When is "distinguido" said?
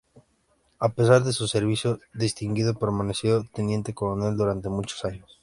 2.11-2.73